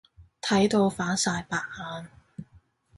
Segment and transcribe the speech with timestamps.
[0.41, 2.07] 睇到反晒白眼。